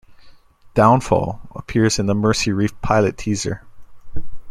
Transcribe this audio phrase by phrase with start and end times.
[0.73, 3.61] "Downfall" appears in the "Mercy Reef" pilot teaser.